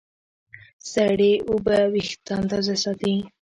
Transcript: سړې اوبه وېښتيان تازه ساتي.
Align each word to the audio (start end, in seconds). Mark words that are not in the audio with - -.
سړې 0.91 1.31
اوبه 1.49 1.77
وېښتيان 1.93 2.43
تازه 2.51 2.75
ساتي. 2.83 3.13